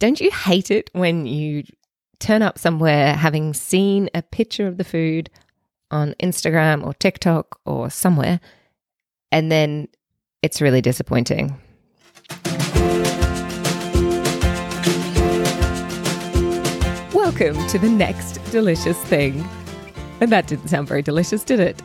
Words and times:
Don't 0.00 0.20
you 0.20 0.30
hate 0.32 0.72
it 0.72 0.90
when 0.92 1.24
you 1.24 1.62
turn 2.18 2.42
up 2.42 2.58
somewhere 2.58 3.14
having 3.14 3.54
seen 3.54 4.10
a 4.12 4.22
picture 4.22 4.66
of 4.66 4.76
the 4.76 4.82
food 4.82 5.30
on 5.92 6.14
Instagram 6.20 6.84
or 6.84 6.94
TikTok 6.94 7.60
or 7.64 7.90
somewhere, 7.90 8.40
and 9.30 9.52
then 9.52 9.86
it's 10.42 10.60
really 10.60 10.80
disappointing? 10.80 11.56
Welcome 17.14 17.64
to 17.68 17.78
the 17.78 17.88
next 17.88 18.38
delicious 18.50 18.98
thing. 19.04 19.48
And 20.20 20.32
that 20.32 20.48
didn't 20.48 20.68
sound 20.68 20.88
very 20.88 21.02
delicious, 21.02 21.44
did 21.44 21.60
it? 21.60 21.80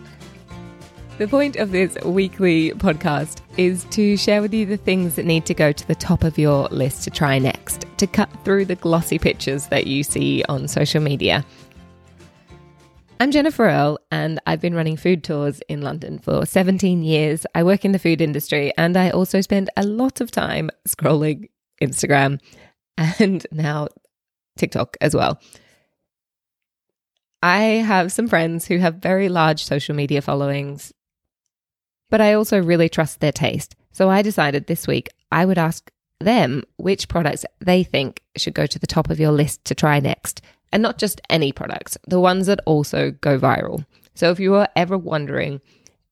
The 1.19 1.27
point 1.27 1.57
of 1.57 1.71
this 1.71 1.97
weekly 2.05 2.71
podcast 2.71 3.41
is 3.57 3.83
to 3.89 4.15
share 4.15 4.41
with 4.41 4.53
you 4.53 4.65
the 4.65 4.77
things 4.77 5.15
that 5.15 5.25
need 5.25 5.45
to 5.47 5.53
go 5.53 5.73
to 5.73 5.85
the 5.85 5.93
top 5.93 6.23
of 6.23 6.37
your 6.37 6.69
list 6.69 7.03
to 7.03 7.09
try 7.09 7.37
next, 7.39 7.85
to 7.97 8.07
cut 8.07 8.29
through 8.45 8.63
the 8.63 8.77
glossy 8.77 9.19
pictures 9.19 9.67
that 9.67 9.85
you 9.85 10.01
see 10.01 10.45
on 10.47 10.65
social 10.69 11.01
media. 11.01 11.45
I'm 13.19 13.31
Jennifer 13.31 13.65
Earle, 13.65 13.99
and 14.09 14.39
I've 14.47 14.61
been 14.61 14.73
running 14.73 14.95
food 14.95 15.25
tours 15.25 15.59
in 15.67 15.81
London 15.81 16.19
for 16.19 16.45
17 16.45 17.03
years. 17.03 17.45
I 17.53 17.63
work 17.63 17.83
in 17.83 17.91
the 17.91 17.99
food 17.99 18.21
industry, 18.21 18.71
and 18.77 18.95
I 18.95 19.09
also 19.09 19.41
spend 19.41 19.69
a 19.75 19.83
lot 19.83 20.21
of 20.21 20.31
time 20.31 20.69
scrolling 20.87 21.49
Instagram 21.81 22.39
and 22.97 23.45
now 23.51 23.89
TikTok 24.57 24.95
as 25.01 25.13
well. 25.13 25.37
I 27.43 27.59
have 27.59 28.13
some 28.13 28.29
friends 28.29 28.67
who 28.67 28.77
have 28.77 28.95
very 28.95 29.27
large 29.27 29.65
social 29.65 29.95
media 29.95 30.21
followings 30.21 30.93
but 32.09 32.21
I 32.21 32.33
also 32.33 32.61
really 32.61 32.89
trust 32.89 33.19
their 33.19 33.31
taste. 33.31 33.75
So 33.91 34.09
I 34.09 34.21
decided 34.21 34.67
this 34.67 34.87
week 34.87 35.09
I 35.31 35.45
would 35.45 35.57
ask 35.57 35.91
them 36.19 36.63
which 36.77 37.07
products 37.07 37.45
they 37.59 37.83
think 37.83 38.21
should 38.35 38.53
go 38.53 38.65
to 38.65 38.79
the 38.79 38.87
top 38.87 39.09
of 39.09 39.19
your 39.19 39.31
list 39.31 39.65
to 39.65 39.75
try 39.75 39.99
next. 39.99 40.41
And 40.71 40.83
not 40.83 40.97
just 40.97 41.21
any 41.29 41.51
products, 41.51 41.97
the 42.07 42.19
ones 42.19 42.47
that 42.47 42.59
also 42.65 43.11
go 43.11 43.39
viral. 43.39 43.85
So 44.13 44.29
if 44.31 44.39
you 44.39 44.55
are 44.55 44.69
ever 44.75 44.97
wondering 44.97 45.61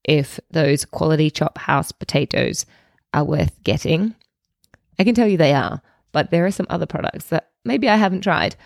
if 0.04 0.40
those 0.50 0.84
quality 0.84 1.30
chop 1.30 1.58
house 1.58 1.92
potatoes 1.92 2.66
are 3.14 3.24
worth 3.24 3.62
getting, 3.62 4.14
I 4.98 5.04
can 5.04 5.14
tell 5.14 5.28
you 5.28 5.36
they 5.36 5.52
are. 5.52 5.80
But 6.12 6.30
there 6.30 6.46
are 6.46 6.50
some 6.50 6.66
other 6.70 6.86
products 6.86 7.26
that 7.26 7.50
maybe 7.64 7.88
I 7.88 7.96
haven't 7.96 8.22
tried 8.22 8.56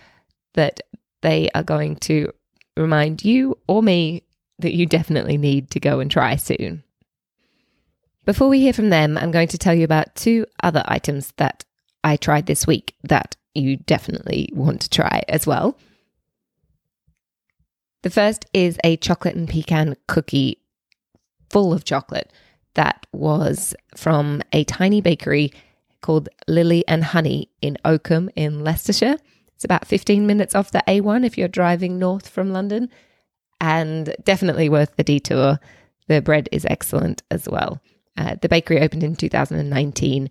that 0.54 0.80
they 1.22 1.50
are 1.54 1.62
going 1.62 1.96
to 1.96 2.32
remind 2.76 3.24
you 3.24 3.58
or 3.66 3.82
me 3.82 4.22
that 4.60 4.74
you 4.74 4.86
definitely 4.86 5.36
need 5.36 5.70
to 5.70 5.80
go 5.80 6.00
and 6.00 6.10
try 6.10 6.36
soon. 6.36 6.84
Before 8.24 8.48
we 8.48 8.60
hear 8.60 8.72
from 8.72 8.90
them, 8.90 9.18
I'm 9.18 9.32
going 9.32 9.48
to 9.48 9.58
tell 9.58 9.74
you 9.74 9.84
about 9.84 10.14
two 10.14 10.46
other 10.62 10.84
items 10.86 11.32
that 11.38 11.64
I 12.04 12.16
tried 12.16 12.46
this 12.46 12.66
week 12.68 12.94
that 13.02 13.36
you 13.52 13.76
definitely 13.76 14.48
want 14.52 14.82
to 14.82 14.90
try 14.90 15.22
as 15.28 15.44
well. 15.44 15.76
The 18.02 18.10
first 18.10 18.46
is 18.52 18.78
a 18.84 18.96
chocolate 18.96 19.34
and 19.34 19.48
pecan 19.48 19.96
cookie 20.06 20.62
full 21.50 21.72
of 21.72 21.84
chocolate 21.84 22.32
that 22.74 23.06
was 23.12 23.74
from 23.96 24.40
a 24.52 24.64
tiny 24.64 25.00
bakery 25.00 25.52
called 26.00 26.28
Lily 26.46 26.84
and 26.86 27.04
Honey 27.04 27.50
in 27.60 27.76
Oakham 27.84 28.30
in 28.36 28.62
Leicestershire. 28.62 29.16
It's 29.54 29.64
about 29.64 29.86
15 29.86 30.26
minutes 30.26 30.54
off 30.54 30.70
the 30.70 30.82
A1 30.86 31.26
if 31.26 31.36
you're 31.36 31.48
driving 31.48 31.98
north 31.98 32.28
from 32.28 32.52
London, 32.52 32.88
and 33.60 34.14
definitely 34.24 34.68
worth 34.68 34.96
the 34.96 35.04
detour. 35.04 35.60
The 36.08 36.20
bread 36.20 36.48
is 36.50 36.64
excellent 36.64 37.22
as 37.30 37.48
well. 37.48 37.80
Uh, 38.16 38.36
the 38.40 38.48
bakery 38.48 38.80
opened 38.80 39.02
in 39.02 39.16
2019. 39.16 40.30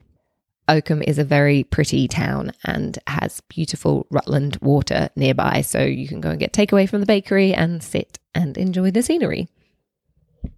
Oakham 0.68 1.02
is 1.02 1.18
a 1.18 1.24
very 1.24 1.64
pretty 1.64 2.08
town 2.08 2.52
and 2.64 2.98
has 3.08 3.42
beautiful 3.50 4.08
Rutland 4.10 4.58
water 4.62 5.10
nearby, 5.16 5.62
so 5.62 5.82
you 5.82 6.08
can 6.08 6.22
go 6.22 6.30
and 6.30 6.40
get 6.40 6.54
takeaway 6.54 6.88
from 6.88 7.00
the 7.00 7.06
bakery 7.06 7.54
and 7.54 7.84
sit 7.84 8.20
and 8.34 8.58
enjoy 8.58 8.92
the 8.92 9.02
scenery. 9.02 9.50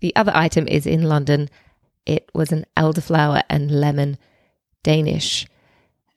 The 0.02 0.16
other 0.16 0.32
item 0.36 0.68
is 0.68 0.86
in 0.86 1.04
London. 1.04 1.50
It 2.06 2.30
was 2.34 2.52
an 2.52 2.66
elderflower 2.78 3.44
and 3.50 3.72
lemon 3.72 4.18
Danish. 4.84 5.48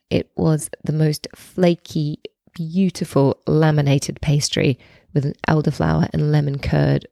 It 0.09 0.29
was 0.35 0.69
the 0.83 0.93
most 0.93 1.27
flaky, 1.35 2.19
beautiful 2.53 3.41
laminated 3.47 4.21
pastry 4.21 4.77
with 5.13 5.25
an 5.25 5.33
elderflower 5.47 6.09
and 6.13 6.31
lemon 6.31 6.59
curd 6.59 7.07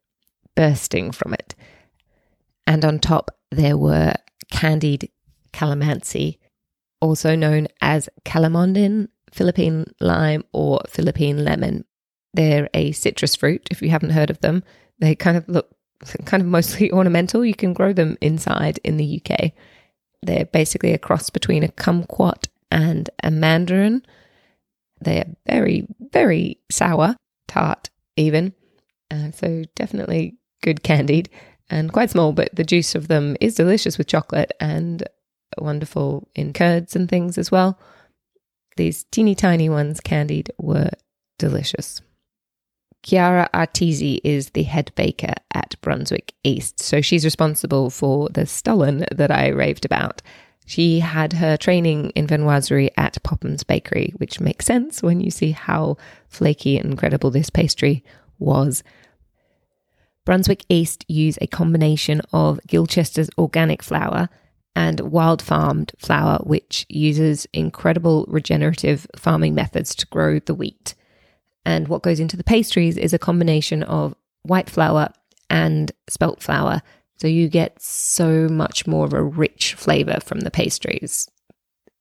bursting 0.56 1.12
from 1.12 1.34
it. 1.34 1.56
And 2.68 2.84
on 2.84 3.00
top, 3.00 3.32
there 3.56 3.78
were 3.78 4.14
candied 4.52 5.10
calamansi, 5.54 6.38
also 7.02 7.36
known 7.36 7.68
as 7.82 8.10
calamondin, 8.26 9.10
Philippine 9.32 9.86
lime, 10.00 10.44
or 10.54 10.82
Philippine 10.88 11.44
lemon. 11.44 11.86
They're 12.34 12.70
a 12.74 12.92
citrus 12.92 13.36
fruit, 13.36 13.68
if 13.72 13.82
you 13.82 13.90
haven't 13.90 14.12
heard 14.12 14.30
of 14.30 14.42
them. 14.42 14.64
They 15.00 15.16
kind 15.16 15.38
of 15.38 15.48
look 15.48 15.70
kind 16.26 16.42
of 16.42 16.48
mostly 16.48 16.92
ornamental. 17.00 17.46
You 17.46 17.56
can 17.56 17.74
grow 17.74 17.94
them 17.94 18.18
inside 18.22 18.80
in 18.84 18.98
the 18.98 19.22
UK. 19.22 19.52
They're 20.22 20.46
basically 20.46 20.94
a 20.94 20.98
cross 20.98 21.30
between 21.30 21.64
a 21.64 21.70
kumquat 21.70 22.48
and 22.72 23.10
a 23.24 23.32
mandarin. 23.32 24.04
They're 25.02 25.36
very, 25.46 25.88
very 26.00 26.60
sour, 26.72 27.16
tart, 27.48 27.90
even. 28.16 28.54
Uh, 29.12 29.32
so 29.32 29.64
definitely 29.76 30.38
good 30.64 30.82
candied 30.82 31.30
and 31.70 31.92
quite 31.92 32.12
small, 32.12 32.32
but 32.32 32.56
the 32.56 32.64
juice 32.64 32.96
of 32.96 33.08
them 33.08 33.36
is 33.42 33.56
delicious 33.56 33.98
with 33.98 34.08
chocolate 34.08 34.52
and 34.60 35.04
wonderful 35.58 36.28
in 36.36 36.54
curds 36.54 36.96
and 36.96 37.10
things 37.10 37.38
as 37.38 37.52
well. 37.52 37.80
These 38.78 39.06
teeny 39.06 39.36
tiny 39.36 39.70
ones, 39.70 40.00
candied, 40.00 40.52
were 40.58 40.92
delicious. 41.40 42.02
Chiara 43.04 43.50
Artisi 43.54 44.20
is 44.24 44.50
the 44.50 44.64
head 44.64 44.92
baker 44.96 45.34
at 45.54 45.80
Brunswick 45.82 46.34
East, 46.44 46.82
so 46.82 47.02
she's 47.02 47.24
responsible 47.24 47.90
for 47.90 48.30
the 48.30 48.46
stollen 48.46 49.06
that 49.12 49.32
I 49.32 49.50
raved 49.50 49.86
about. 49.86 50.22
She 50.66 51.00
had 51.00 51.34
her 51.34 51.56
training 51.56 52.10
in 52.16 52.26
viennoiserie 52.26 52.90
at 52.98 53.22
Popham's 53.22 53.64
Bakery, 53.64 54.14
which 54.18 54.40
makes 54.40 54.66
sense 54.66 55.04
when 55.04 55.22
you 55.22 55.30
see 55.30 55.52
how 55.52 55.98
flaky 56.28 56.80
and 56.80 56.90
incredible 56.92 57.30
this 57.30 57.52
pastry 57.52 58.04
was. 58.40 58.84
Brunswick 60.26 60.66
East 60.70 61.06
use 61.08 61.38
a 61.40 61.48
combination 61.48 62.22
of 62.34 62.60
Gilchester's 62.68 63.30
organic 63.38 63.84
flour 63.84 64.28
and 64.76 65.00
wild 65.00 65.42
farmed 65.42 65.94
flour, 65.98 66.40
which 66.44 66.86
uses 66.90 67.48
incredible 67.54 68.26
regenerative 68.28 69.08
farming 69.16 69.56
methods 69.56 69.96
to 69.96 70.08
grow 70.08 70.40
the 70.40 70.56
wheat. 70.56 70.96
And 71.64 71.88
what 71.88 72.04
goes 72.04 72.20
into 72.20 72.36
the 72.36 72.44
pastries 72.44 72.98
is 72.98 73.14
a 73.14 73.20
combination 73.20 73.84
of 73.84 74.16
white 74.44 74.70
flour 74.70 75.10
and 75.50 75.92
spelt 76.10 76.42
flour. 76.42 76.82
So 77.18 77.28
you 77.28 77.48
get 77.48 77.82
so 77.82 78.50
much 78.50 78.86
more 78.86 79.06
of 79.06 79.14
a 79.14 79.24
rich 79.24 79.76
flavor 79.76 80.20
from 80.24 80.42
the 80.42 80.52
pastries, 80.52 81.30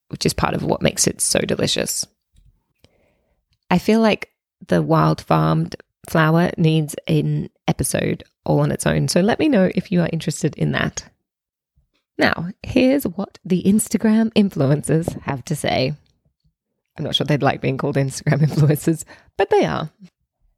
which 0.09 0.27
is 0.27 0.35
part 0.35 0.55
of 0.55 0.65
what 0.65 0.83
makes 0.83 1.07
it 1.07 1.21
so 1.21 1.41
delicious. 1.41 2.07
I 3.71 3.79
feel 3.79 4.01
like 4.01 4.31
the 4.67 4.83
wild 4.83 5.21
farmed 5.21 5.77
flour 6.09 6.51
needs 6.57 6.97
an 7.07 7.51
episode 7.67 8.25
all 8.45 8.61
on 8.61 8.71
its 8.71 8.87
own. 8.87 9.09
So 9.09 9.21
let 9.21 9.39
me 9.39 9.49
know 9.49 9.71
if 9.75 9.91
you 9.91 10.01
are 10.01 10.11
interested 10.13 10.55
in 10.57 10.73
that. 10.73 11.09
Now, 12.19 12.51
here's 12.63 13.05
what 13.05 13.39
the 13.45 13.63
Instagram 13.65 14.33
influencers 14.35 15.21
have 15.23 15.45
to 15.47 15.57
say. 15.57 15.95
I'm 16.97 17.05
not 17.05 17.15
sure 17.17 17.27
they'd 17.27 17.43
like 17.43 17.61
being 17.61 17.79
called 17.79 17.97
Instagram 17.97 18.41
influencers, 18.47 19.05
but 19.37 19.51
they 19.51 19.65
are. 19.65 19.91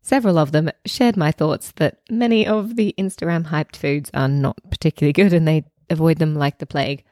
Several 0.03 0.39
of 0.39 0.53
them 0.53 0.71
shared 0.85 1.17
my 1.17 1.33
thoughts 1.33 1.73
that 1.77 1.99
many 2.11 2.47
of 2.47 2.77
the 2.77 2.95
Instagram 2.99 3.47
hyped 3.47 3.75
foods 3.75 4.11
are 4.15 4.29
not 4.29 4.57
particularly 4.71 5.13
good 5.13 5.33
and 5.33 5.49
they 5.49 5.65
avoid 5.91 6.19
them 6.19 6.35
like 6.35 6.59
the 6.59 6.67
plague. 6.67 7.05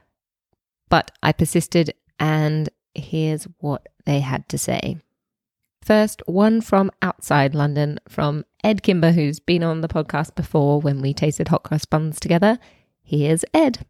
But 0.91 1.11
I 1.23 1.33
persisted, 1.33 1.95
and 2.21 2.69
here's 2.95 3.45
what 3.59 3.89
they 4.05 4.21
had 4.21 4.49
to 4.51 4.59
say. 4.59 4.99
First, 5.85 6.23
one 6.25 6.63
from 6.63 6.91
outside 7.03 7.55
London 7.55 8.01
from 8.09 8.47
Ed 8.63 8.83
Kimber, 8.83 9.13
who's 9.13 9.39
been 9.39 9.63
on 9.63 9.83
the 9.83 9.89
podcast 9.89 10.35
before 10.35 10.81
when 10.81 11.03
we 11.03 11.13
tasted 11.13 11.49
hot 11.49 11.63
cross 11.63 11.85
buns 11.85 12.19
together. 12.19 12.59
Here's 13.03 13.45
Ed. 13.53 13.85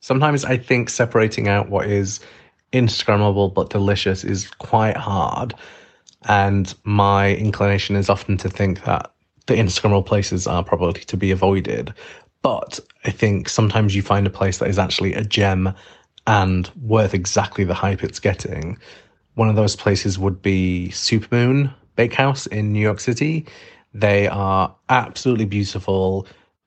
Sometimes 0.00 0.46
I 0.46 0.56
think 0.56 0.88
separating 0.88 1.46
out 1.46 1.68
what 1.68 1.90
is 1.90 2.20
Instagrammable 2.72 3.52
but 3.52 3.68
delicious 3.68 4.24
is 4.24 4.48
quite 4.48 4.96
hard. 4.96 5.54
And 6.26 6.74
my 6.84 7.34
inclination 7.34 7.96
is 7.96 8.08
often 8.08 8.38
to 8.38 8.48
think 8.48 8.84
that 8.84 9.12
the 9.44 9.56
Instagrammable 9.56 10.06
places 10.06 10.46
are 10.46 10.64
probably 10.64 11.02
to 11.02 11.16
be 11.18 11.30
avoided. 11.30 11.92
But 12.40 12.80
I 13.04 13.10
think 13.10 13.50
sometimes 13.50 13.94
you 13.94 14.00
find 14.00 14.26
a 14.26 14.30
place 14.30 14.56
that 14.56 14.70
is 14.70 14.78
actually 14.78 15.12
a 15.12 15.22
gem 15.22 15.74
and 16.26 16.70
worth 16.80 17.12
exactly 17.12 17.64
the 17.64 17.74
hype 17.74 18.02
it's 18.02 18.20
getting. 18.20 18.78
One 19.34 19.48
of 19.48 19.56
those 19.56 19.74
places 19.74 20.18
would 20.18 20.40
be 20.42 20.88
Supermoon 20.92 21.72
Bakehouse 21.96 22.46
in 22.46 22.72
New 22.72 22.80
York 22.80 23.00
City. 23.00 23.46
They 23.92 24.28
are 24.28 24.74
absolutely 24.88 25.44
beautiful, 25.44 26.26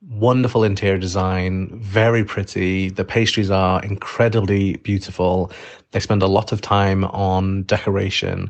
wonderful 0.10 0.64
interior 0.64 0.98
design, 0.98 1.70
very 1.80 2.24
pretty. 2.24 2.90
The 2.90 3.06
pastries 3.06 3.52
are 3.52 3.82
incredibly 3.84 4.78
beautiful. 4.78 5.52
They 5.92 6.00
spend 6.00 6.22
a 6.24 6.28
lot 6.28 6.52
of 6.52 6.62
time 6.62 7.06
on 7.06 7.64
decoration. 7.64 8.50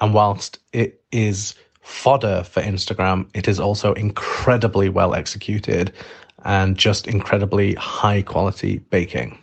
And 0.00 0.14
whilst 0.14 0.58
it 0.72 1.02
is 1.12 1.54
fodder 1.82 2.44
for 2.44 2.62
Instagram, 2.62 3.28
it 3.34 3.48
is 3.48 3.58
also 3.60 3.92
incredibly 3.94 4.88
well 4.88 5.14
executed 5.14 5.92
and 6.44 6.76
just 6.76 7.06
incredibly 7.06 7.74
high 7.74 8.22
quality 8.22 8.78
baking. 8.90 9.41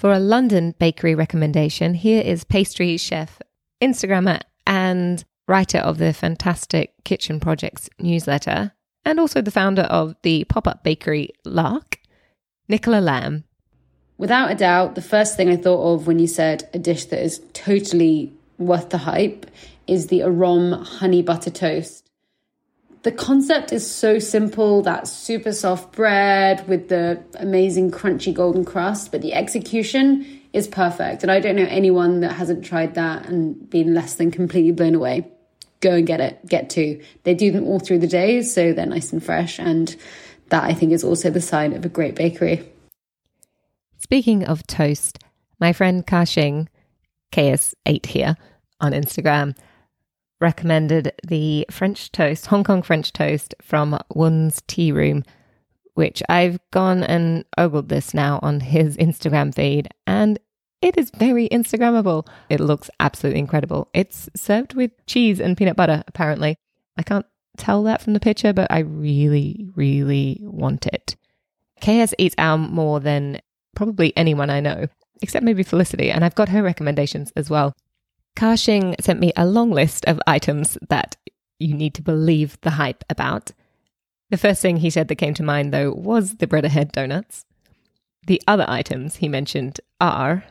For 0.00 0.14
a 0.14 0.18
London 0.18 0.74
bakery 0.78 1.14
recommendation, 1.14 1.92
here 1.92 2.22
is 2.22 2.42
pastry 2.42 2.96
chef, 2.96 3.38
Instagrammer, 3.82 4.40
and 4.66 5.22
writer 5.46 5.76
of 5.76 5.98
the 5.98 6.14
fantastic 6.14 6.94
Kitchen 7.04 7.38
Projects 7.38 7.90
newsletter, 7.98 8.72
and 9.04 9.20
also 9.20 9.42
the 9.42 9.50
founder 9.50 9.82
of 9.82 10.14
the 10.22 10.44
pop 10.44 10.66
up 10.66 10.82
bakery 10.82 11.34
Lark, 11.44 11.98
Nicola 12.66 13.02
Lamb. 13.02 13.44
Without 14.16 14.50
a 14.50 14.54
doubt, 14.54 14.94
the 14.94 15.02
first 15.02 15.36
thing 15.36 15.50
I 15.50 15.56
thought 15.56 15.92
of 15.92 16.06
when 16.06 16.18
you 16.18 16.26
said 16.26 16.66
a 16.72 16.78
dish 16.78 17.04
that 17.04 17.22
is 17.22 17.42
totally 17.52 18.32
worth 18.56 18.88
the 18.88 18.96
hype 18.96 19.50
is 19.86 20.06
the 20.06 20.20
Arome 20.20 20.82
honey 20.82 21.20
butter 21.20 21.50
toast. 21.50 22.09
The 23.02 23.12
concept 23.12 23.72
is 23.72 23.90
so 23.90 24.18
simple 24.18 24.82
that 24.82 25.08
super 25.08 25.52
soft 25.52 25.92
bread 25.92 26.68
with 26.68 26.88
the 26.88 27.22
amazing 27.36 27.90
crunchy 27.90 28.34
golden 28.34 28.64
crust, 28.64 29.10
but 29.10 29.22
the 29.22 29.32
execution 29.32 30.40
is 30.52 30.68
perfect. 30.68 31.22
And 31.22 31.32
I 31.32 31.40
don't 31.40 31.56
know 31.56 31.66
anyone 31.66 32.20
that 32.20 32.32
hasn't 32.32 32.62
tried 32.62 32.96
that 32.96 33.26
and 33.26 33.70
been 33.70 33.94
less 33.94 34.14
than 34.14 34.30
completely 34.30 34.72
blown 34.72 34.94
away. 34.94 35.26
Go 35.80 35.94
and 35.94 36.06
get 36.06 36.20
it, 36.20 36.46
get 36.46 36.68
two. 36.68 37.00
They 37.22 37.32
do 37.34 37.50
them 37.50 37.66
all 37.66 37.78
through 37.78 38.00
the 38.00 38.06
day, 38.06 38.42
so 38.42 38.74
they're 38.74 38.84
nice 38.84 39.14
and 39.14 39.24
fresh. 39.24 39.58
And 39.58 39.96
that 40.50 40.64
I 40.64 40.74
think 40.74 40.92
is 40.92 41.02
also 41.02 41.30
the 41.30 41.40
sign 41.40 41.72
of 41.72 41.86
a 41.86 41.88
great 41.88 42.14
bakery. 42.14 42.70
Speaking 43.98 44.44
of 44.44 44.66
toast, 44.66 45.18
my 45.58 45.72
friend 45.72 46.06
Ka-Shing, 46.06 46.68
KS8 47.32 48.04
here 48.04 48.36
on 48.78 48.92
Instagram, 48.92 49.56
recommended 50.40 51.12
the 51.26 51.66
French 51.70 52.10
toast, 52.12 52.46
Hong 52.46 52.64
Kong 52.64 52.82
French 52.82 53.12
toast 53.12 53.54
from 53.60 53.98
Wun's 54.14 54.62
Tea 54.66 54.92
Room, 54.92 55.24
which 55.94 56.22
I've 56.28 56.58
gone 56.70 57.02
and 57.02 57.44
ogled 57.58 57.88
this 57.88 58.14
now 58.14 58.40
on 58.42 58.60
his 58.60 58.96
Instagram 58.96 59.54
feed, 59.54 59.88
and 60.06 60.38
it 60.82 60.96
is 60.96 61.10
very 61.10 61.48
Instagrammable. 61.50 62.26
It 62.48 62.60
looks 62.60 62.88
absolutely 62.98 63.40
incredible. 63.40 63.88
It's 63.92 64.30
served 64.34 64.74
with 64.74 64.92
cheese 65.06 65.40
and 65.40 65.56
peanut 65.56 65.76
butter, 65.76 66.02
apparently. 66.06 66.56
I 66.96 67.02
can't 67.02 67.26
tell 67.58 67.82
that 67.82 68.00
from 68.00 68.14
the 68.14 68.20
picture, 68.20 68.52
but 68.52 68.70
I 68.70 68.78
really, 68.80 69.68
really 69.76 70.40
want 70.42 70.86
it. 70.86 71.16
KS 71.80 72.14
eats 72.18 72.34
out 72.38 72.58
more 72.58 73.00
than 73.00 73.40
probably 73.74 74.16
anyone 74.16 74.50
I 74.50 74.60
know, 74.60 74.86
except 75.22 75.44
maybe 75.44 75.62
Felicity, 75.62 76.10
and 76.10 76.24
I've 76.24 76.34
got 76.34 76.48
her 76.48 76.62
recommendations 76.62 77.32
as 77.36 77.50
well. 77.50 77.74
Ka-Shing 78.36 78.96
sent 79.00 79.20
me 79.20 79.32
a 79.36 79.46
long 79.46 79.70
list 79.70 80.04
of 80.06 80.20
items 80.26 80.78
that 80.88 81.16
you 81.58 81.74
need 81.74 81.94
to 81.94 82.02
believe 82.02 82.58
the 82.62 82.70
hype 82.70 83.04
about. 83.10 83.52
The 84.30 84.38
first 84.38 84.62
thing 84.62 84.78
he 84.78 84.90
said 84.90 85.08
that 85.08 85.16
came 85.16 85.34
to 85.34 85.42
mind, 85.42 85.72
though, 85.72 85.92
was 85.92 86.36
the 86.36 86.46
bread 86.46 86.64
ahead 86.64 86.92
donuts. 86.92 87.44
The 88.26 88.40
other 88.46 88.64
items 88.68 89.16
he 89.16 89.28
mentioned 89.28 89.80
are 90.00 90.44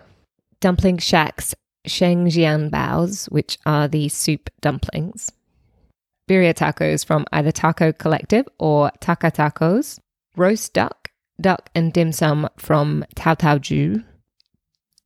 Dumpling 0.59 0.97
Shack's 0.97 1.55
Shengjian 1.87 2.69
Baos, 2.69 3.25
which 3.29 3.57
are 3.65 3.87
the 3.87 4.09
soup 4.09 4.49
dumplings, 4.61 5.31
birria 6.29 6.53
tacos 6.53 7.05
from 7.05 7.25
either 7.31 7.51
Taco 7.51 7.91
Collective 7.93 8.47
or 8.59 8.91
Taka 8.99 9.31
Tacos, 9.31 9.99
roast 10.35 10.73
duck, 10.73 11.09
duck 11.39 11.69
and 11.73 11.93
dim 11.93 12.11
sum 12.11 12.49
from 12.57 13.05
Tao 13.15 13.33
Tao 13.33 13.57
Ju, 13.57 14.03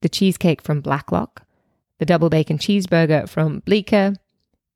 the 0.01 0.09
cheesecake 0.09 0.61
from 0.61 0.81
Blacklock, 0.81 1.43
the 2.00 2.06
double 2.06 2.30
bacon 2.30 2.57
cheeseburger 2.57 3.28
from 3.28 3.60
Bleecker, 3.60 4.16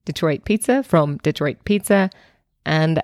Detroit 0.06 0.46
Pizza 0.46 0.84
from 0.84 1.18
Detroit 1.18 1.58
Pizza, 1.66 2.10
and 2.66 3.02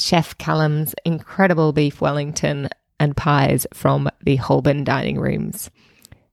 Chef 0.00 0.36
Calum's 0.38 0.94
incredible 1.04 1.72
beef 1.72 2.00
Wellington 2.00 2.68
and 2.98 3.16
pies 3.16 3.66
from 3.72 4.08
the 4.22 4.36
Holborn 4.36 4.84
dining 4.84 5.18
rooms. 5.18 5.70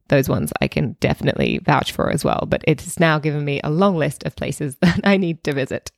Those 0.09 0.29
ones 0.29 0.51
I 0.61 0.67
can 0.67 0.97
definitely 0.99 1.59
vouch 1.59 1.91
for 1.91 2.09
as 2.09 2.25
well, 2.25 2.45
but 2.47 2.63
it 2.67 2.81
has 2.81 2.99
now 2.99 3.19
given 3.19 3.45
me 3.45 3.61
a 3.63 3.69
long 3.69 3.95
list 3.95 4.23
of 4.23 4.35
places 4.35 4.75
that 4.81 5.01
I 5.03 5.17
need 5.17 5.43
to 5.43 5.53
visit. 5.53 5.91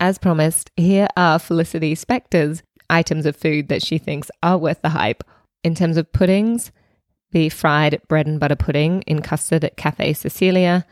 As 0.00 0.18
promised, 0.18 0.70
here 0.76 1.06
are 1.16 1.38
Felicity 1.38 1.94
Spector's 1.94 2.62
items 2.90 3.24
of 3.24 3.36
food 3.36 3.68
that 3.68 3.82
she 3.82 3.98
thinks 3.98 4.30
are 4.42 4.58
worth 4.58 4.82
the 4.82 4.90
hype. 4.90 5.22
In 5.62 5.74
terms 5.74 5.96
of 5.96 6.12
puddings, 6.12 6.72
the 7.32 7.48
fried 7.48 8.00
bread 8.08 8.26
and 8.26 8.38
butter 8.38 8.56
pudding 8.56 9.02
in 9.02 9.22
custard 9.22 9.64
at 9.64 9.76
Cafe 9.76 10.12
Cecilia, 10.12 10.86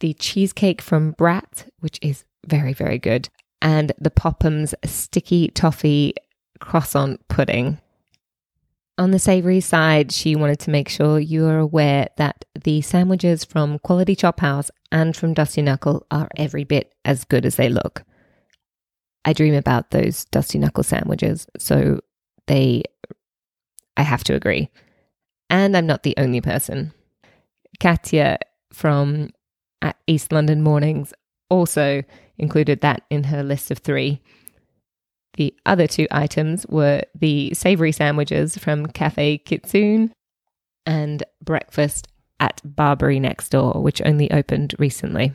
the 0.00 0.14
cheesecake 0.14 0.80
from 0.80 1.12
Brat, 1.12 1.68
which 1.80 1.98
is 2.02 2.24
very, 2.46 2.72
very 2.72 2.98
good, 2.98 3.28
and 3.60 3.92
the 3.98 4.10
Popham's 4.10 4.74
sticky 4.84 5.48
toffee 5.48 6.14
croissant 6.60 7.26
pudding. 7.28 7.78
On 8.98 9.10
the 9.10 9.18
savory 9.18 9.60
side, 9.60 10.10
she 10.10 10.36
wanted 10.36 10.58
to 10.60 10.70
make 10.70 10.88
sure 10.88 11.18
you 11.18 11.44
are 11.46 11.58
aware 11.58 12.08
that 12.16 12.46
the 12.64 12.80
sandwiches 12.80 13.44
from 13.44 13.78
Quality 13.80 14.16
Chop 14.16 14.40
House 14.40 14.70
and 14.90 15.14
from 15.14 15.34
Dusty 15.34 15.60
Knuckle 15.60 16.06
are 16.10 16.28
every 16.36 16.64
bit 16.64 16.94
as 17.04 17.24
good 17.24 17.44
as 17.44 17.56
they 17.56 17.68
look. 17.68 18.04
I 19.24 19.32
dream 19.32 19.54
about 19.54 19.90
those 19.90 20.24
Dusty 20.26 20.58
Knuckle 20.58 20.84
sandwiches, 20.84 21.46
so 21.58 22.00
they, 22.46 22.84
I 23.96 24.02
have 24.02 24.24
to 24.24 24.34
agree. 24.34 24.70
And 25.48 25.76
I'm 25.76 25.86
not 25.86 26.02
the 26.02 26.14
only 26.16 26.40
person. 26.40 26.92
Katya 27.80 28.38
from 28.72 29.30
at 29.82 29.96
East 30.06 30.32
London 30.32 30.62
Mornings 30.62 31.12
also 31.48 32.02
included 32.38 32.80
that 32.80 33.02
in 33.10 33.24
her 33.24 33.42
list 33.42 33.70
of 33.70 33.78
three. 33.78 34.20
The 35.34 35.54
other 35.66 35.86
two 35.86 36.06
items 36.10 36.66
were 36.66 37.02
the 37.14 37.52
savory 37.54 37.92
sandwiches 37.92 38.56
from 38.56 38.86
Cafe 38.86 39.38
Kitsune 39.38 40.12
and 40.86 41.22
breakfast 41.42 42.08
at 42.40 42.60
Barbary 42.64 43.20
next 43.20 43.50
door, 43.50 43.82
which 43.82 44.02
only 44.04 44.30
opened 44.30 44.74
recently. 44.78 45.32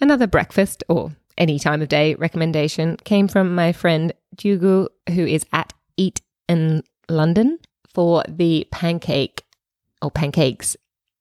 Another 0.00 0.26
breakfast 0.26 0.82
or 0.88 1.12
any 1.38 1.58
time 1.58 1.80
of 1.80 1.88
day 1.88 2.14
recommendation 2.14 2.96
came 3.04 3.28
from 3.28 3.54
my 3.54 3.72
friend 3.72 4.12
Dugu, 4.36 4.88
who 5.10 5.26
is 5.26 5.46
at 5.52 5.72
Eat 5.96 6.20
in 6.48 6.82
London 7.08 7.58
for 7.94 8.24
the 8.28 8.66
pancake 8.70 9.44
or 10.00 10.10
pancakes 10.10 10.76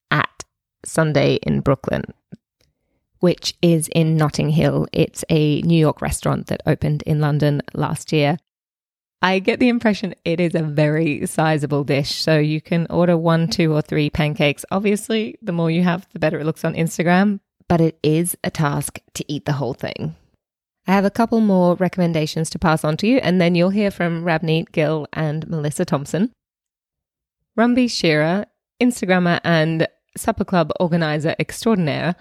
at 0.10 0.44
Sunday 0.86 1.36
in 1.36 1.62
Brooklyn, 1.62 2.04
which 3.20 3.56
is 3.62 3.88
in 3.90 4.18
Notting 4.18 4.50
Hill. 4.50 4.88
It's 4.92 5.24
a 5.30 5.62
New 5.62 5.80
York 5.80 6.01
restaurant 6.01 6.48
that 6.48 6.62
opened 6.66 7.04
in 7.04 7.22
London 7.22 7.62
last 7.74 8.12
year. 8.12 8.38
I 9.22 9.38
get 9.38 9.60
the 9.60 9.70
impression 9.70 10.16
it 10.25 10.40
is 10.40 10.56
a 10.56 10.63
very 10.63 11.28
sizable 11.28 11.84
dish. 11.84 12.16
So 12.16 12.40
you 12.40 12.60
can 12.60 12.88
order 12.90 13.16
one, 13.16 13.48
two, 13.48 13.72
or 13.72 13.82
three 13.82 14.10
pancakes. 14.10 14.66
Obviously, 14.72 15.38
the 15.42 15.51
more 15.51 15.70
you 15.70 15.84
have, 15.84 16.08
the 16.12 16.20
better 16.20 16.40
it 16.40 16.46
looks 16.46 16.66
on 16.66 16.74
Instagram, 16.74 17.40
but 17.68 17.82
it 17.82 18.00
is 18.01 18.36
a 18.44 18.50
task 18.50 19.00
to 19.13 19.32
eat 19.32 19.46
the 19.46 19.54
whole 19.54 19.75
thing. 19.75 20.16
I 20.88 20.94
have 20.94 21.06
a 21.06 21.12
couple 21.12 21.40
more 21.42 21.75
recommendations 21.75 22.50
to 22.50 22.60
pass 22.60 22.84
on 22.84 22.98
to 22.98 23.08
you, 23.08 23.18
and 23.18 23.40
then 23.40 23.54
you'll 23.54 23.70
hear 23.70 23.92
from 23.92 24.24
Ravneet 24.24 24.72
Gill 24.72 25.08
and 25.13 25.48
Melissa 25.48 25.86
Thompson. 25.86 26.32
Rumbie 27.58 27.91
Shearer, 27.91 28.46
Instagrammer 28.81 29.39
and 29.43 29.88
supper 30.17 30.46
club 30.46 30.72
organizer 30.79 31.36
extraordinaire, 31.39 32.15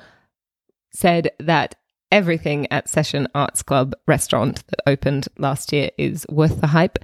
said 0.92 1.30
that 1.38 1.76
everything 2.10 2.70
at 2.72 2.88
Session 2.88 3.28
Arts 3.34 3.62
Club 3.62 3.94
restaurant 4.06 4.66
that 4.68 4.80
opened 4.86 5.28
last 5.38 5.72
year 5.72 5.90
is 5.96 6.26
worth 6.28 6.60
the 6.60 6.68
hype. 6.68 6.98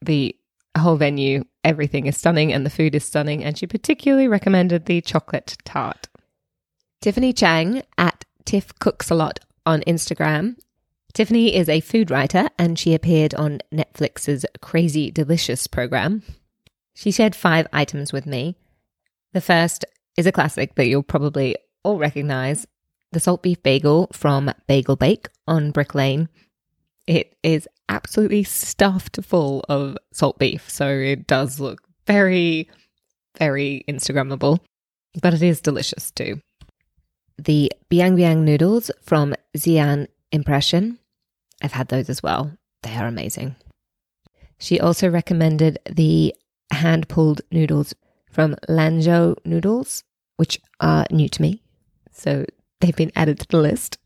The 0.00 0.36
whole 0.76 0.96
venue, 0.96 1.44
everything 1.64 2.06
is 2.06 2.16
stunning 2.16 2.52
and 2.52 2.64
the 2.64 2.70
food 2.70 2.94
is 2.94 3.04
stunning, 3.04 3.44
and 3.44 3.58
she 3.58 3.66
particularly 3.66 4.28
recommended 4.28 4.86
the 4.86 5.00
chocolate 5.00 5.56
tart. 5.64 6.08
Tiffany 7.00 7.32
Chang 7.32 7.82
at 7.98 8.24
Tiff 8.44 8.78
Cooks 8.78 9.10
a 9.10 9.14
Lot 9.14 9.40
on 9.66 9.82
Instagram. 9.82 10.56
Tiffany 11.12 11.54
is 11.54 11.68
a 11.68 11.80
food 11.80 12.10
writer 12.10 12.48
and 12.58 12.78
she 12.78 12.94
appeared 12.94 13.34
on 13.34 13.60
Netflix's 13.72 14.46
Crazy 14.60 15.10
Delicious 15.10 15.66
program. 15.66 16.22
She 16.94 17.10
shared 17.10 17.34
five 17.34 17.66
items 17.72 18.12
with 18.12 18.26
me. 18.26 18.56
The 19.32 19.40
first 19.40 19.84
is 20.16 20.26
a 20.26 20.32
classic 20.32 20.74
that 20.74 20.86
you'll 20.86 21.02
probably 21.02 21.56
all 21.82 21.98
recognize 21.98 22.66
the 23.12 23.20
salt 23.20 23.42
beef 23.42 23.62
bagel 23.62 24.08
from 24.12 24.52
Bagel 24.66 24.96
Bake 24.96 25.28
on 25.46 25.70
Brick 25.70 25.94
Lane. 25.94 26.28
It 27.06 27.36
is 27.42 27.68
absolutely 27.88 28.44
stuffed 28.44 29.18
full 29.22 29.64
of 29.68 29.96
salt 30.12 30.38
beef, 30.38 30.68
so 30.70 30.88
it 30.88 31.26
does 31.26 31.60
look 31.60 31.82
very, 32.06 32.68
very 33.38 33.84
Instagrammable, 33.88 34.60
but 35.20 35.34
it 35.34 35.42
is 35.42 35.60
delicious 35.60 36.10
too. 36.10 36.40
The 37.38 37.72
Biang 37.90 38.16
Biang 38.16 38.44
noodles 38.44 38.90
from 39.02 39.34
Xi'an 39.56 40.08
Impression. 40.30 40.98
I've 41.62 41.72
had 41.72 41.88
those 41.88 42.08
as 42.08 42.22
well. 42.22 42.52
They 42.82 42.94
are 42.96 43.06
amazing. 43.06 43.56
She 44.58 44.78
also 44.78 45.08
recommended 45.08 45.78
the 45.90 46.34
hand 46.74 47.08
pulled 47.08 47.42
noodles 47.50 47.94
from 48.30 48.56
Lanzhou 48.68 49.36
Noodles, 49.44 50.04
which 50.36 50.60
are 50.80 51.06
new 51.10 51.28
to 51.28 51.42
me. 51.42 51.62
So 52.12 52.46
they've 52.80 52.96
been 52.96 53.12
added 53.14 53.40
to 53.40 53.48
the 53.48 53.58
list. 53.58 53.98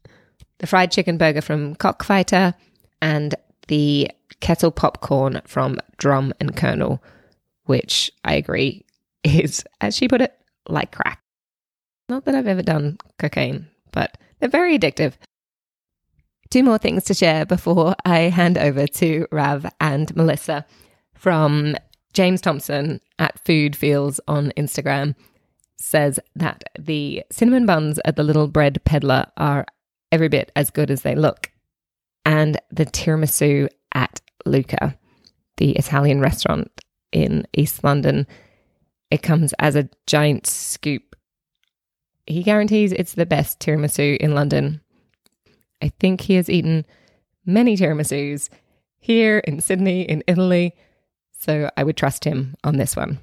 The 0.59 0.67
fried 0.67 0.91
chicken 0.91 1.19
burger 1.19 1.41
from 1.41 1.75
Cockfighter 1.75 2.55
and 3.01 3.35
the 3.69 4.11
kettle 4.41 4.71
popcorn 4.71 5.41
from 5.45 5.79
Drum 5.99 6.33
and 6.41 6.57
Kernel, 6.57 7.03
which 7.65 8.11
I 8.25 8.35
agree 8.35 8.85
is, 9.23 9.65
as 9.81 9.97
she 9.97 10.09
put 10.09 10.21
it, 10.21 10.35
like 10.69 10.93
crack. 10.93 11.21
Not 12.09 12.25
that 12.25 12.35
I've 12.35 12.47
ever 12.47 12.63
done 12.63 12.99
cocaine, 13.19 13.69
but 13.93 14.17
they're 14.39 14.49
very 14.49 14.79
addictive. 14.79 15.15
Two 16.51 16.63
more 16.63 16.79
things 16.79 17.05
to 17.05 17.15
share 17.15 17.45
before 17.45 17.97
I 18.05 18.21
hand 18.21 18.57
over 18.57 18.87
to 18.87 19.27
Rav 19.33 19.67
and 19.81 20.15
Melissa 20.15 20.65
from 21.15 21.75
James 22.17 22.41
Thompson 22.41 22.99
at 23.19 23.45
Food 23.45 23.77
Feels 23.77 24.21
on 24.27 24.51
Instagram 24.57 25.15
says 25.77 26.19
that 26.35 26.65
the 26.79 27.23
cinnamon 27.31 27.67
buns 27.67 28.01
at 28.07 28.17
the 28.17 28.23
Little 28.23 28.49
Bread 28.49 28.83
Peddler 28.87 29.27
are 29.37 29.67
every 30.11 30.29
bit 30.29 30.51
as 30.57 30.71
good 30.71 30.91
as 30.91 31.03
they 31.03 31.15
look. 31.15 31.51
And 32.25 32.59
the 32.71 32.87
tiramisu 32.87 33.69
at 33.93 34.23
Luca, 34.47 34.99
the 35.59 35.73
Italian 35.73 36.23
restaurant 36.23 36.71
in 37.13 37.47
East 37.53 37.85
London, 37.85 38.27
it 39.11 39.23
comes 39.23 39.53
as 39.59 39.77
a 39.77 39.91
giant 40.07 40.47
scoop. 40.47 41.17
He 42.27 42.43
guarantees 42.43 42.93
it's 42.93 43.13
the 43.13 43.27
best 43.27 43.61
tiramisu 43.61 44.17
in 44.17 44.35
London. 44.35 44.81
I 45.83 45.91
think 46.01 46.23
he 46.23 46.37
has 46.37 46.49
eaten 46.49 46.87
many 47.45 47.77
tiramisus 47.77 48.49
here 48.99 49.41
in 49.41 49.61
Sydney, 49.61 50.01
in 50.01 50.25
Italy, 50.27 50.75
so 51.39 51.71
I 51.77 51.85
would 51.85 51.97
trust 51.97 52.25
him 52.25 52.55
on 52.65 52.77
this 52.77 52.97
one. 52.97 53.21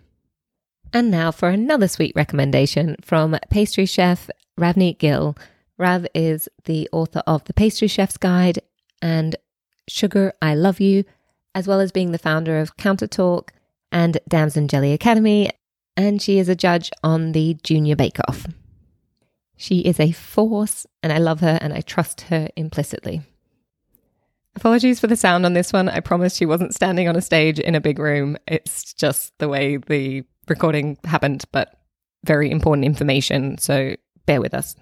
And 0.91 1.09
now 1.09 1.31
for 1.31 1.49
another 1.49 1.87
sweet 1.87 2.13
recommendation 2.15 2.97
from 3.01 3.37
pastry 3.49 3.85
chef 3.85 4.29
Ravneet 4.59 4.99
Gill. 4.99 5.35
Rav 5.77 6.05
is 6.13 6.47
the 6.65 6.87
author 6.91 7.23
of 7.25 7.43
The 7.45 7.53
Pastry 7.53 7.87
Chef's 7.87 8.17
Guide 8.17 8.59
and 9.01 9.35
Sugar 9.87 10.33
I 10.41 10.53
Love 10.53 10.79
You, 10.79 11.03
as 11.55 11.67
well 11.67 11.79
as 11.79 11.91
being 11.91 12.11
the 12.11 12.19
founder 12.19 12.59
of 12.59 12.77
Counter 12.77 13.07
Talk 13.07 13.51
and 13.91 14.19
Damson 14.27 14.67
Jelly 14.67 14.93
Academy, 14.93 15.49
and 15.97 16.21
she 16.21 16.39
is 16.39 16.49
a 16.49 16.55
judge 16.55 16.91
on 17.03 17.31
the 17.31 17.57
Junior 17.63 17.95
Bake 17.95 18.19
Off. 18.27 18.45
She 19.57 19.79
is 19.79 19.99
a 19.99 20.11
force, 20.11 20.85
and 21.01 21.11
I 21.11 21.17
love 21.17 21.41
her 21.41 21.57
and 21.61 21.73
I 21.73 21.81
trust 21.81 22.21
her 22.21 22.49
implicitly. 22.55 23.21
Apologies 24.55 24.99
for 24.99 25.07
the 25.07 25.15
sound 25.15 25.45
on 25.45 25.53
this 25.53 25.73
one. 25.73 25.89
I 25.89 25.99
promise 25.99 26.35
she 26.35 26.45
wasn't 26.45 26.75
standing 26.75 27.07
on 27.07 27.15
a 27.15 27.21
stage 27.21 27.59
in 27.59 27.75
a 27.75 27.81
big 27.81 27.99
room. 27.99 28.37
It's 28.47 28.93
just 28.93 29.33
the 29.39 29.49
way 29.49 29.77
the 29.77 30.23
recording 30.47 30.97
happened, 31.03 31.43
but 31.51 31.79
very 32.23 32.51
important 32.51 32.85
information. 32.85 33.57
So 33.57 33.95
bear 34.25 34.39
with 34.39 34.53
us. 34.53 34.75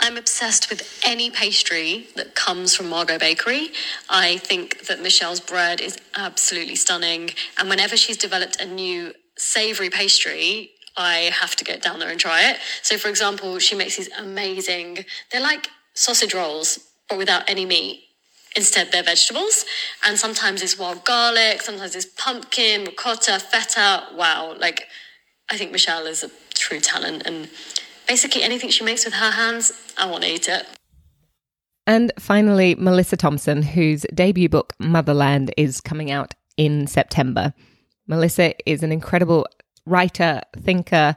I'm 0.00 0.16
obsessed 0.16 0.68
with 0.70 1.00
any 1.06 1.30
pastry 1.30 2.08
that 2.16 2.34
comes 2.34 2.74
from 2.74 2.88
Margot 2.88 3.18
Bakery. 3.18 3.70
I 4.10 4.38
think 4.38 4.86
that 4.86 5.00
Michelle's 5.00 5.40
bread 5.40 5.80
is 5.80 5.96
absolutely 6.16 6.74
stunning. 6.74 7.30
And 7.58 7.70
whenever 7.70 7.96
she's 7.96 8.16
developed 8.16 8.60
a 8.60 8.66
new 8.66 9.14
savory 9.38 9.88
pastry, 9.90 10.70
I 10.96 11.30
have 11.40 11.56
to 11.56 11.64
get 11.64 11.80
down 11.80 12.00
there 12.00 12.10
and 12.10 12.20
try 12.20 12.50
it. 12.50 12.58
So, 12.82 12.98
for 12.98 13.08
example, 13.08 13.58
she 13.60 13.74
makes 13.74 13.96
these 13.96 14.10
amazing, 14.18 15.04
they're 15.30 15.40
like 15.40 15.68
sausage 15.94 16.34
rolls, 16.34 16.78
but 17.08 17.16
without 17.16 17.48
any 17.48 17.64
meat. 17.64 18.03
Instead, 18.56 18.92
they're 18.92 19.02
vegetables. 19.02 19.64
And 20.04 20.18
sometimes 20.18 20.62
it's 20.62 20.78
wild 20.78 21.04
garlic, 21.04 21.62
sometimes 21.62 21.94
it's 21.96 22.06
pumpkin, 22.06 22.84
ricotta, 22.84 23.38
feta. 23.40 24.04
Wow. 24.14 24.54
Like, 24.58 24.86
I 25.50 25.56
think 25.56 25.72
Michelle 25.72 26.06
is 26.06 26.22
a 26.22 26.30
true 26.54 26.80
talent. 26.80 27.22
And 27.26 27.48
basically, 28.06 28.42
anything 28.42 28.70
she 28.70 28.84
makes 28.84 29.04
with 29.04 29.14
her 29.14 29.32
hands, 29.32 29.72
I 29.98 30.10
want 30.10 30.24
to 30.24 30.30
eat 30.30 30.48
it. 30.48 30.66
And 31.86 32.12
finally, 32.18 32.74
Melissa 32.76 33.16
Thompson, 33.16 33.62
whose 33.62 34.06
debut 34.14 34.48
book, 34.48 34.72
Motherland, 34.78 35.52
is 35.56 35.80
coming 35.80 36.10
out 36.10 36.34
in 36.56 36.86
September. 36.86 37.52
Melissa 38.06 38.54
is 38.68 38.82
an 38.82 38.90
incredible 38.90 39.46
writer, 39.84 40.40
thinker, 40.62 41.16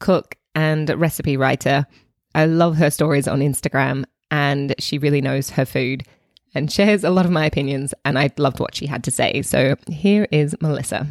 cook, 0.00 0.34
and 0.54 0.90
recipe 0.90 1.36
writer. 1.36 1.86
I 2.34 2.46
love 2.46 2.76
her 2.76 2.90
stories 2.90 3.28
on 3.28 3.40
Instagram, 3.40 4.04
and 4.30 4.74
she 4.78 4.98
really 4.98 5.20
knows 5.20 5.50
her 5.50 5.64
food 5.64 6.02
and 6.58 6.70
shares 6.70 7.04
a 7.04 7.10
lot 7.10 7.24
of 7.24 7.32
my 7.32 7.46
opinions. 7.46 7.94
And 8.04 8.18
I 8.18 8.30
loved 8.36 8.60
what 8.60 8.74
she 8.74 8.86
had 8.86 9.02
to 9.04 9.10
say. 9.10 9.42
So 9.42 9.76
here 9.88 10.26
is 10.30 10.54
Melissa. 10.60 11.06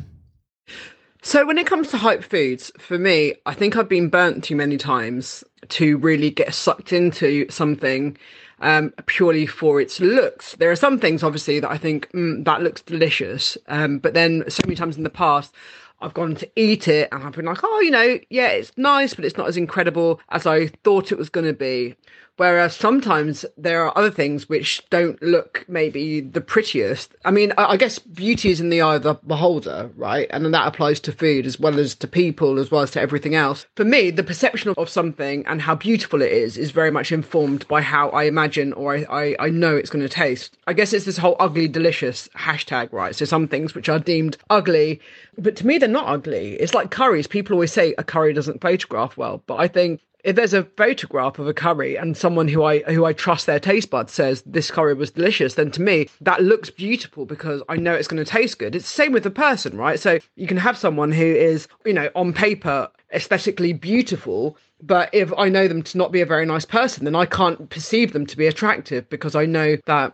So, 1.23 1.45
when 1.45 1.57
it 1.57 1.67
comes 1.67 1.89
to 1.89 1.97
hype 1.97 2.23
foods, 2.23 2.71
for 2.77 2.97
me, 2.97 3.33
I 3.45 3.53
think 3.53 3.75
I've 3.75 3.89
been 3.89 4.07
burnt 4.07 4.43
too 4.43 4.55
many 4.55 4.77
times 4.77 5.43
to 5.69 5.97
really 5.97 6.29
get 6.29 6.53
sucked 6.53 6.93
into 6.93 7.49
something 7.49 8.15
um, 8.61 8.93
purely 9.07 9.45
for 9.45 9.81
its 9.81 9.99
looks. 9.99 10.55
There 10.55 10.71
are 10.71 10.75
some 10.75 10.99
things, 10.99 11.23
obviously, 11.23 11.59
that 11.59 11.71
I 11.71 11.77
think 11.77 12.09
mm, 12.11 12.45
that 12.45 12.61
looks 12.61 12.81
delicious, 12.81 13.57
um, 13.67 13.99
but 13.99 14.13
then 14.13 14.43
so 14.47 14.61
many 14.65 14.75
times 14.75 14.95
in 14.95 15.03
the 15.03 15.09
past, 15.09 15.53
I've 15.99 16.13
gone 16.13 16.35
to 16.35 16.49
eat 16.55 16.87
it 16.87 17.09
and 17.11 17.23
I've 17.23 17.33
been 17.33 17.45
like, 17.45 17.63
oh, 17.63 17.79
you 17.81 17.91
know, 17.91 18.19
yeah, 18.29 18.49
it's 18.49 18.71
nice, 18.77 19.13
but 19.13 19.25
it's 19.25 19.37
not 19.37 19.47
as 19.47 19.57
incredible 19.57 20.21
as 20.29 20.45
I 20.45 20.67
thought 20.83 21.11
it 21.11 21.17
was 21.17 21.29
going 21.29 21.47
to 21.47 21.53
be. 21.53 21.95
Whereas 22.37 22.75
sometimes 22.75 23.45
there 23.57 23.83
are 23.83 23.97
other 23.97 24.11
things 24.11 24.47
which 24.47 24.83
don't 24.91 25.21
look 25.23 25.65
maybe 25.67 26.21
the 26.21 26.39
prettiest. 26.41 27.15
I 27.25 27.31
mean, 27.31 27.51
I, 27.57 27.77
guess 27.77 27.97
beauty 27.97 28.51
is 28.51 28.61
in 28.61 28.69
the 28.69 28.81
eye 28.81 28.95
of 28.95 29.03
the 29.03 29.15
beholder, 29.15 29.89
right? 29.95 30.27
And 30.29 30.53
that 30.53 30.67
applies 30.67 30.99
to 31.01 31.11
food 31.11 31.47
as 31.47 31.59
well 31.59 31.79
as 31.79 31.95
to 31.95 32.07
people, 32.07 32.59
as 32.59 32.69
well 32.69 32.81
as 32.81 32.91
to 32.91 33.01
everything 33.01 33.33
else. 33.33 33.65
For 33.75 33.83
me, 33.83 34.11
the 34.11 34.23
perception 34.23 34.73
of 34.77 34.87
something 34.87 35.45
and 35.47 35.61
how 35.61 35.75
beautiful 35.75 36.21
it 36.21 36.31
is 36.31 36.57
is 36.57 36.69
very 36.69 36.91
much 36.91 37.11
informed 37.11 37.67
by 37.67 37.81
how 37.81 38.09
I 38.09 38.25
imagine 38.25 38.71
or 38.73 38.95
I, 38.95 39.05
I, 39.09 39.35
I 39.39 39.49
know 39.49 39.75
it's 39.75 39.89
going 39.89 40.07
to 40.07 40.09
taste. 40.09 40.57
I 40.67 40.73
guess 40.73 40.93
it's 40.93 41.05
this 41.05 41.17
whole 41.17 41.37
ugly 41.39 41.67
delicious 41.67 42.29
hashtag, 42.35 42.93
right? 42.93 43.15
So 43.15 43.25
some 43.25 43.47
things 43.47 43.73
which 43.73 43.89
are 43.89 43.99
deemed 43.99 44.37
ugly, 44.51 45.01
but 45.39 45.55
to 45.57 45.67
me, 45.67 45.79
they're 45.79 45.89
not 45.89 46.07
ugly. 46.07 46.53
It's 46.53 46.73
like 46.75 46.91
curries. 46.91 47.27
People 47.27 47.55
always 47.55 47.73
say 47.73 47.95
a 47.97 48.03
curry 48.03 48.33
doesn't 48.33 48.61
photograph 48.61 49.17
well, 49.17 49.41
but 49.47 49.55
I 49.55 49.67
think 49.67 50.01
if 50.23 50.35
there's 50.35 50.53
a 50.53 50.63
photograph 50.63 51.39
of 51.39 51.47
a 51.47 51.53
curry 51.53 51.95
and 51.95 52.17
someone 52.17 52.47
who 52.47 52.63
I 52.63 52.79
who 52.79 53.05
I 53.05 53.13
trust 53.13 53.45
their 53.45 53.59
taste 53.59 53.89
buds 53.89 54.13
says 54.13 54.43
this 54.45 54.71
curry 54.71 54.93
was 54.93 55.11
delicious, 55.11 55.53
then 55.53 55.71
to 55.71 55.81
me 55.81 56.09
that 56.21 56.43
looks 56.43 56.69
beautiful 56.69 57.25
because 57.25 57.61
I 57.69 57.77
know 57.77 57.93
it's 57.93 58.07
going 58.07 58.23
to 58.23 58.29
taste 58.29 58.59
good. 58.59 58.75
It's 58.75 58.85
the 58.85 59.03
same 59.03 59.11
with 59.11 59.23
the 59.23 59.31
person, 59.31 59.77
right? 59.77 59.99
So 59.99 60.19
you 60.35 60.47
can 60.47 60.57
have 60.57 60.77
someone 60.77 61.11
who 61.11 61.25
is, 61.25 61.67
you 61.85 61.93
know, 61.93 62.09
on 62.15 62.33
paper 62.33 62.89
aesthetically 63.13 63.73
beautiful, 63.73 64.57
but 64.81 65.09
if 65.13 65.31
I 65.37 65.49
know 65.49 65.67
them 65.67 65.83
to 65.83 65.97
not 65.97 66.11
be 66.11 66.21
a 66.21 66.25
very 66.25 66.45
nice 66.45 66.65
person, 66.65 67.05
then 67.05 67.15
I 67.15 67.25
can't 67.25 67.69
perceive 67.69 68.13
them 68.13 68.25
to 68.25 68.37
be 68.37 68.47
attractive 68.47 69.09
because 69.09 69.35
I 69.35 69.45
know 69.45 69.77
that 69.85 70.13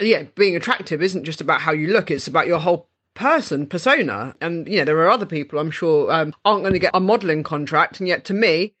yeah, 0.00 0.24
being 0.34 0.56
attractive 0.56 1.02
isn't 1.02 1.24
just 1.24 1.40
about 1.40 1.60
how 1.60 1.72
you 1.72 1.88
look, 1.88 2.10
it's 2.10 2.26
about 2.26 2.48
your 2.48 2.58
whole 2.58 2.88
person 3.14 3.64
persona 3.64 4.34
and 4.40 4.66
you 4.66 4.76
know 4.76 4.84
there 4.84 4.98
are 4.98 5.08
other 5.08 5.24
people 5.24 5.60
i'm 5.60 5.70
sure 5.70 6.12
um, 6.12 6.34
aren't 6.44 6.62
going 6.62 6.72
to 6.72 6.80
get 6.80 6.90
a 6.94 6.98
modeling 6.98 7.44
contract 7.44 8.00
and 8.00 8.08
yet 8.08 8.24
to 8.24 8.34
me 8.34 8.74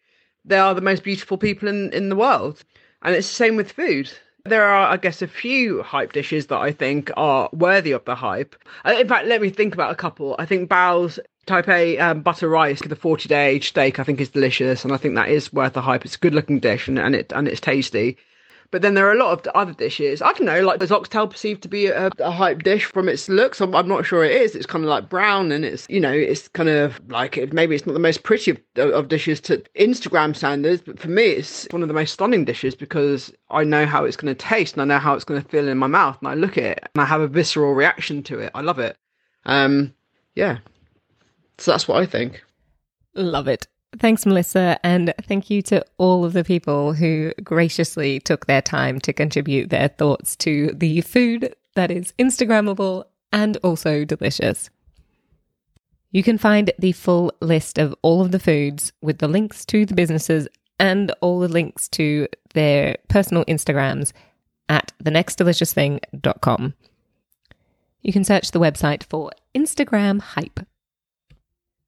they 0.44 0.58
are 0.58 0.74
the 0.74 0.80
most 0.80 1.02
beautiful 1.02 1.38
people 1.38 1.68
in, 1.68 1.92
in 1.92 2.08
the 2.08 2.16
world. 2.16 2.64
And 3.02 3.14
it's 3.14 3.28
the 3.28 3.34
same 3.34 3.56
with 3.56 3.72
food. 3.72 4.10
There 4.44 4.64
are, 4.64 4.88
I 4.88 4.96
guess, 4.98 5.22
a 5.22 5.26
few 5.26 5.82
hype 5.82 6.12
dishes 6.12 6.46
that 6.48 6.58
I 6.58 6.70
think 6.70 7.10
are 7.16 7.48
worthy 7.52 7.92
of 7.92 8.04
the 8.04 8.14
hype. 8.14 8.54
Uh, 8.84 8.96
in 8.98 9.08
fact, 9.08 9.26
let 9.26 9.40
me 9.40 9.48
think 9.48 9.72
about 9.74 9.92
a 9.92 9.94
couple. 9.94 10.36
I 10.38 10.44
think 10.44 10.68
Bao's 10.68 11.18
Type 11.46 11.68
A 11.68 11.98
um, 11.98 12.22
butter 12.22 12.48
rice, 12.48 12.80
the 12.80 12.96
40 12.96 13.28
day 13.28 13.50
aged 13.50 13.68
steak, 13.68 13.98
I 13.98 14.04
think 14.04 14.20
is 14.20 14.30
delicious, 14.30 14.82
and 14.84 14.94
I 14.94 14.96
think 14.96 15.14
that 15.14 15.28
is 15.28 15.52
worth 15.52 15.74
the 15.74 15.82
hype. 15.82 16.04
It's 16.04 16.16
a 16.16 16.18
good 16.18 16.34
looking 16.34 16.58
dish 16.58 16.88
and, 16.88 16.98
and 16.98 17.14
it 17.14 17.32
and 17.34 17.46
it's 17.46 17.60
tasty. 17.60 18.16
But 18.74 18.82
then 18.82 18.94
there 18.94 19.06
are 19.06 19.12
a 19.12 19.24
lot 19.24 19.30
of 19.30 19.46
other 19.54 19.72
dishes. 19.72 20.20
I 20.20 20.32
don't 20.32 20.46
know, 20.46 20.60
like 20.62 20.82
is 20.82 20.90
oxtail 20.90 21.28
perceived 21.28 21.62
to 21.62 21.68
be 21.68 21.86
a, 21.86 22.10
a 22.18 22.32
hype 22.32 22.64
dish 22.64 22.86
from 22.86 23.08
its 23.08 23.28
looks? 23.28 23.60
I'm, 23.60 23.72
I'm, 23.72 23.86
not 23.86 24.04
sure 24.04 24.24
it 24.24 24.32
is. 24.32 24.56
It's 24.56 24.66
kind 24.66 24.82
of 24.82 24.90
like 24.90 25.08
brown 25.08 25.52
and 25.52 25.64
it's, 25.64 25.86
you 25.88 26.00
know, 26.00 26.10
it's 26.10 26.48
kind 26.48 26.68
of 26.68 27.00
like 27.08 27.38
it, 27.38 27.52
maybe 27.52 27.76
it's 27.76 27.86
not 27.86 27.92
the 27.92 28.00
most 28.00 28.24
pretty 28.24 28.50
of, 28.50 28.58
of 28.76 29.06
dishes 29.06 29.40
to 29.42 29.58
Instagram 29.78 30.34
standards, 30.34 30.82
but 30.84 30.98
for 30.98 31.06
me, 31.06 31.22
it's 31.22 31.68
one 31.70 31.82
of 31.82 31.88
the 31.88 31.94
most 31.94 32.14
stunning 32.14 32.44
dishes 32.44 32.74
because 32.74 33.32
I 33.48 33.62
know 33.62 33.86
how 33.86 34.06
it's 34.06 34.16
going 34.16 34.34
to 34.34 34.44
taste 34.44 34.72
and 34.72 34.82
I 34.82 34.86
know 34.86 34.98
how 34.98 35.14
it's 35.14 35.22
going 35.22 35.40
to 35.40 35.48
feel 35.48 35.68
in 35.68 35.78
my 35.78 35.86
mouth 35.86 36.18
and 36.18 36.26
I 36.26 36.34
look 36.34 36.58
at 36.58 36.64
it 36.64 36.88
and 36.96 37.02
I 37.02 37.04
have 37.04 37.20
a 37.20 37.28
visceral 37.28 37.74
reaction 37.74 38.24
to 38.24 38.40
it. 38.40 38.50
I 38.56 38.62
love 38.62 38.80
it. 38.80 38.96
Um, 39.46 39.94
yeah. 40.34 40.58
So 41.58 41.70
that's 41.70 41.86
what 41.86 42.02
I 42.02 42.06
think. 42.06 42.42
Love 43.14 43.46
it. 43.46 43.68
Thanks, 43.98 44.26
Melissa. 44.26 44.78
And 44.82 45.14
thank 45.22 45.50
you 45.50 45.62
to 45.62 45.84
all 45.98 46.24
of 46.24 46.32
the 46.32 46.44
people 46.44 46.92
who 46.92 47.32
graciously 47.42 48.20
took 48.20 48.46
their 48.46 48.62
time 48.62 48.98
to 49.00 49.12
contribute 49.12 49.70
their 49.70 49.88
thoughts 49.88 50.36
to 50.36 50.72
the 50.74 51.00
food 51.02 51.54
that 51.74 51.90
is 51.90 52.12
Instagrammable 52.18 53.04
and 53.32 53.56
also 53.58 54.04
delicious. 54.04 54.70
You 56.10 56.22
can 56.22 56.38
find 56.38 56.70
the 56.78 56.92
full 56.92 57.32
list 57.40 57.78
of 57.78 57.94
all 58.02 58.20
of 58.20 58.30
the 58.30 58.38
foods 58.38 58.92
with 59.00 59.18
the 59.18 59.28
links 59.28 59.64
to 59.66 59.84
the 59.84 59.94
businesses 59.94 60.46
and 60.78 61.12
all 61.20 61.40
the 61.40 61.48
links 61.48 61.88
to 61.90 62.28
their 62.54 62.96
personal 63.08 63.44
Instagrams 63.46 64.12
at 64.68 64.92
thenextdeliciousthing.com. 65.02 66.74
you 68.02 68.12
can 68.12 68.24
search 68.24 68.50
the 68.50 68.60
website 68.60 69.02
for 69.04 69.30
Instagram 69.54 70.20
Hype. 70.20 70.60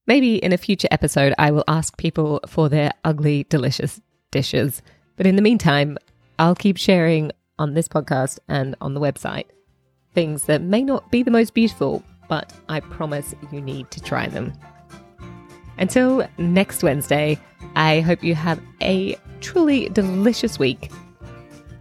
Maybe 0.07 0.37
in 0.37 0.53
a 0.53 0.59
future 0.59 0.89
episode, 0.91 1.35
I 1.39 1.51
will 1.51 1.65
ask 1.67 1.97
people 1.97 2.41
for 2.47 2.69
their 2.69 2.93
ugly, 3.05 3.45
delicious 3.49 4.01
dishes. 4.31 4.83
But 5.17 5.27
in 5.27 5.37
the 5.37 5.43
meantime, 5.43 5.99
I'll 6.39 6.55
keep 6.55 6.77
sharing 6.77 7.33
on 7.59 7.75
this 7.75 7.89
podcast 7.89 8.39
and 8.49 8.77
on 8.81 8.95
the 8.95 9.01
website 9.01 9.47
things 10.17 10.45
that 10.45 10.63
may 10.63 10.83
not 10.83 11.11
be 11.11 11.23
the 11.23 11.31
most 11.31 11.53
beautiful, 11.53 12.03
but 12.27 12.53
I 12.71 12.81
promise 12.81 13.35
you 13.53 13.61
need 13.61 13.91
to 13.91 14.03
try 14.03 14.27
them. 14.29 14.53
Until 15.79 16.27
next 16.39 16.83
Wednesday, 16.83 17.39
I 17.75 18.01
hope 18.01 18.25
you 18.25 18.35
have 18.35 18.61
a 18.81 19.17
truly 19.41 19.91
delicious 19.91 20.59
week. 20.59 20.91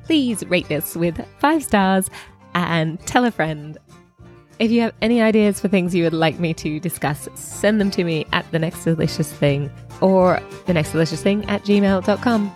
Please 0.04 0.46
rate 0.48 0.68
this 0.68 0.96
with 0.96 1.26
five 1.40 1.64
stars 1.64 2.10
and 2.54 3.00
tell 3.08 3.24
a 3.24 3.32
friend. 3.32 3.78
If 4.58 4.72
you 4.72 4.82
have 4.82 4.94
any 5.02 5.22
ideas 5.22 5.60
for 5.60 5.68
things 5.68 5.94
you 5.94 6.04
would 6.04 6.14
like 6.14 6.40
me 6.40 6.54
to 6.56 6.80
discuss, 6.80 7.28
send 7.36 7.82
them 7.82 7.92
to 7.92 8.04
me 8.04 8.26
at 8.32 8.50
the 8.52 8.60
next 8.60 8.86
delicious 8.86 9.32
thing 9.32 9.70
or 10.00 10.40
the 10.66 10.74
next 10.74 10.92
delicious 10.92 11.22
thing 11.22 11.44
at 11.50 11.64
gmail.com. 11.64 12.52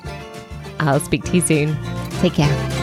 I'll 0.79 0.99
speak 1.01 1.25
to 1.25 1.35
you 1.35 1.41
soon. 1.41 1.77
Take 2.21 2.33
care. 2.33 2.78